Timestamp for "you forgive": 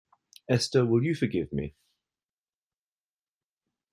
1.03-1.53